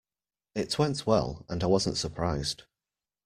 It 0.55 0.79
went 0.79 1.05
well, 1.05 1.45
and 1.47 1.61
I 1.63 1.67
wasn't 1.67 1.95
surprised. 1.95 2.63